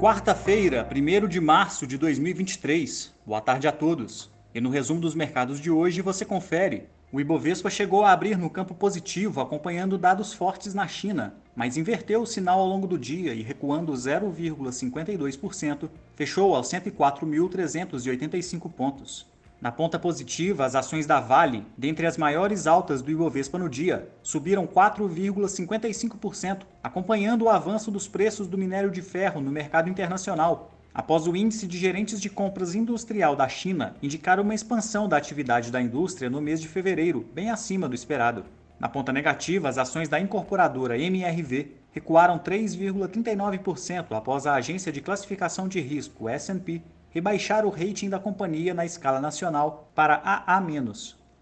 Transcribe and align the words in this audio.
Quarta-feira, 0.00 0.88
1 0.90 1.28
de 1.28 1.38
março 1.42 1.86
de 1.86 1.98
2023. 1.98 3.14
Boa 3.26 3.42
tarde 3.42 3.68
a 3.68 3.72
todos. 3.72 4.30
E 4.54 4.58
no 4.58 4.70
resumo 4.70 4.98
dos 4.98 5.14
mercados 5.14 5.60
de 5.60 5.70
hoje 5.70 6.00
você 6.00 6.24
confere. 6.24 6.88
O 7.12 7.20
Ibovespa 7.20 7.68
chegou 7.68 8.02
a 8.02 8.10
abrir 8.10 8.38
no 8.38 8.48
campo 8.48 8.74
positivo, 8.74 9.42
acompanhando 9.42 9.98
dados 9.98 10.32
fortes 10.32 10.72
na 10.72 10.88
China, 10.88 11.34
mas 11.54 11.76
inverteu 11.76 12.22
o 12.22 12.26
sinal 12.26 12.60
ao 12.60 12.66
longo 12.66 12.86
do 12.86 12.96
dia 12.96 13.34
e 13.34 13.42
recuando 13.42 13.92
0,52%, 13.92 15.90
fechou 16.16 16.54
aos 16.54 16.68
104.385 16.68 18.72
pontos. 18.72 19.29
Na 19.60 19.70
ponta 19.70 19.98
positiva, 19.98 20.64
as 20.64 20.74
ações 20.74 21.06
da 21.06 21.20
Vale, 21.20 21.66
dentre 21.76 22.06
as 22.06 22.16
maiores 22.16 22.66
altas 22.66 23.02
do 23.02 23.10
Ibovespa 23.10 23.58
no 23.58 23.68
dia, 23.68 24.08
subiram 24.22 24.66
4,55%, 24.66 26.62
acompanhando 26.82 27.42
o 27.42 27.50
avanço 27.50 27.90
dos 27.90 28.08
preços 28.08 28.48
do 28.48 28.56
minério 28.56 28.90
de 28.90 29.02
ferro 29.02 29.38
no 29.38 29.50
mercado 29.50 29.90
internacional, 29.90 30.72
após 30.94 31.26
o 31.26 31.36
índice 31.36 31.66
de 31.66 31.76
gerentes 31.76 32.22
de 32.22 32.30
compras 32.30 32.74
industrial 32.74 33.36
da 33.36 33.46
China 33.48 33.94
indicar 34.02 34.40
uma 34.40 34.54
expansão 34.54 35.06
da 35.06 35.18
atividade 35.18 35.70
da 35.70 35.82
indústria 35.82 36.30
no 36.30 36.40
mês 36.40 36.58
de 36.58 36.66
fevereiro, 36.66 37.28
bem 37.34 37.50
acima 37.50 37.86
do 37.86 37.94
esperado. 37.94 38.46
Na 38.78 38.88
ponta 38.88 39.12
negativa, 39.12 39.68
as 39.68 39.76
ações 39.76 40.08
da 40.08 40.18
incorporadora 40.18 40.98
MRV 40.98 41.76
recuaram 41.92 42.38
3,39% 42.38 44.06
após 44.12 44.46
a 44.46 44.54
agência 44.54 44.90
de 44.90 45.02
classificação 45.02 45.68
de 45.68 45.80
risco 45.80 46.30
S&P 46.30 46.80
rebaixar 47.10 47.66
o 47.66 47.70
rating 47.70 48.08
da 48.08 48.18
companhia 48.18 48.72
na 48.72 48.84
escala 48.84 49.20
nacional 49.20 49.90
para 49.94 50.22
AA-. 50.24 50.62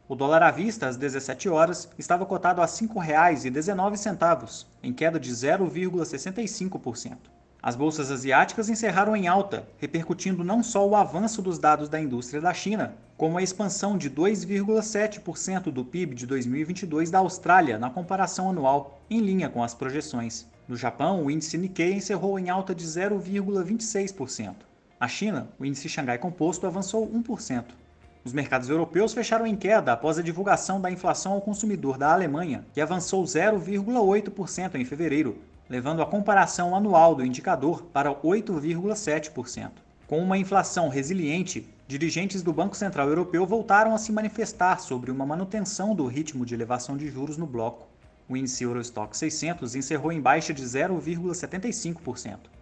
O 0.09 0.15
dólar 0.15 0.43
à 0.43 0.51
vista, 0.51 0.89
às 0.89 0.97
17 0.97 1.51
horas, 1.51 1.89
estava 1.99 2.25
cotado 2.25 2.63
a 2.63 2.65
R$ 2.65 2.71
5,19, 2.71 4.67
em 4.83 4.93
queda 4.93 5.21
de 5.21 5.31
0,65%. 5.31 7.17
As 7.63 7.77
bolsas 7.77 8.11
asiáticas 8.11 8.71
encerraram 8.71 9.15
em 9.15 9.29
alta, 9.29 9.69
repercutindo 9.79 10.43
não 10.43 10.63
só 10.63 10.89
o 10.89 10.97
avanço 10.97 11.43
dos 11.43 11.59
dados 11.59 11.89
da 11.89 12.01
indústria 12.01 12.41
da 12.41 12.55
China, 12.55 12.95
como 13.19 13.37
a 13.37 13.43
expansão 13.43 13.99
de 13.99 14.09
2,7% 14.09 15.65
do 15.65 15.85
PIB 15.85 16.15
de 16.15 16.25
2022 16.25 17.11
da 17.11 17.19
Austrália 17.19 17.79
na 17.79 17.91
comparação 17.91 18.49
anual, 18.49 19.01
em 19.11 19.21
linha 19.21 19.51
com 19.51 19.63
as 19.63 19.75
projeções. 19.75 20.47
No 20.69 20.77
Japão, 20.77 21.25
o 21.25 21.31
índice 21.31 21.59
Nikkei 21.59 21.95
encerrou 21.95 22.39
em 22.39 22.49
alta 22.49 22.75
de 22.75 22.87
0,26%. 22.87 24.68
Na 25.01 25.07
China, 25.07 25.49
o 25.59 25.65
índice 25.65 25.89
Xangai 25.89 26.19
Composto 26.19 26.67
avançou 26.67 27.09
1%. 27.09 27.67
Os 28.25 28.33
mercados 28.33 28.69
europeus 28.69 29.15
fecharam 29.15 29.47
em 29.47 29.55
queda 29.55 29.93
após 29.93 30.19
a 30.19 30.23
divulgação 30.23 30.81
da 30.81 30.91
inflação 30.91 31.33
ao 31.33 31.41
consumidor 31.41 31.97
da 31.97 32.13
Alemanha, 32.13 32.67
que 32.75 32.81
avançou 32.81 33.23
0,8% 33.23 34.75
em 34.75 34.85
fevereiro, 34.85 35.39
levando 35.69 36.03
a 36.03 36.07
comparação 36.07 36.75
anual 36.75 37.15
do 37.15 37.25
indicador 37.25 37.85
para 37.93 38.13
8,7%. 38.13 39.71
Com 40.09 40.19
uma 40.19 40.37
inflação 40.37 40.89
resiliente, 40.89 41.69
dirigentes 41.87 42.43
do 42.43 42.53
Banco 42.53 42.77
Central 42.77 43.09
Europeu 43.09 43.47
voltaram 43.47 43.95
a 43.95 43.99
se 43.99 44.11
manifestar 44.11 44.81
sobre 44.81 45.13
uma 45.13 45.25
manutenção 45.25 45.95
do 45.95 46.07
ritmo 46.07 46.45
de 46.45 46.55
elevação 46.55 46.97
de 46.97 47.09
juros 47.09 47.37
no 47.37 47.47
bloco. 47.47 47.87
O 48.29 48.37
índice 48.37 48.65
Eurostock 48.65 49.17
600 49.17 49.77
encerrou 49.77 50.11
em 50.11 50.21
baixa 50.21 50.53
de 50.53 50.63
0,75%. 50.65 52.58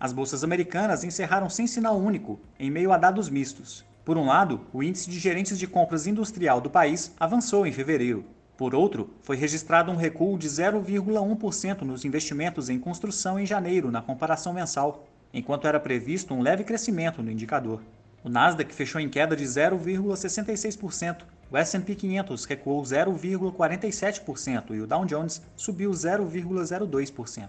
As 0.00 0.12
bolsas 0.12 0.44
americanas 0.44 1.02
encerraram 1.02 1.50
sem 1.50 1.66
sinal 1.66 1.98
único, 1.98 2.38
em 2.58 2.70
meio 2.70 2.92
a 2.92 2.96
dados 2.96 3.28
mistos. 3.28 3.84
Por 4.04 4.16
um 4.16 4.26
lado, 4.26 4.60
o 4.72 4.80
índice 4.80 5.10
de 5.10 5.18
gerentes 5.18 5.58
de 5.58 5.66
compras 5.66 6.06
industrial 6.06 6.60
do 6.60 6.70
país 6.70 7.12
avançou 7.18 7.66
em 7.66 7.72
fevereiro. 7.72 8.24
Por 8.56 8.76
outro, 8.76 9.10
foi 9.22 9.36
registrado 9.36 9.90
um 9.90 9.96
recuo 9.96 10.38
de 10.38 10.48
0,1% 10.48 11.82
nos 11.82 12.04
investimentos 12.04 12.68
em 12.68 12.78
construção 12.78 13.40
em 13.40 13.46
janeiro, 13.46 13.90
na 13.90 14.00
comparação 14.00 14.52
mensal, 14.52 15.04
enquanto 15.34 15.66
era 15.66 15.80
previsto 15.80 16.32
um 16.32 16.42
leve 16.42 16.62
crescimento 16.62 17.20
no 17.20 17.30
indicador. 17.30 17.80
O 18.22 18.28
Nasdaq 18.28 18.72
fechou 18.72 19.00
em 19.00 19.08
queda 19.08 19.34
de 19.34 19.44
0,66%, 19.44 21.22
o 21.50 21.56
S&P 21.56 21.94
500 21.94 22.44
recuou 22.44 22.82
0,47% 22.82 24.74
e 24.74 24.80
o 24.80 24.86
Dow 24.86 25.04
Jones 25.04 25.42
subiu 25.56 25.90
0,02%. 25.90 27.48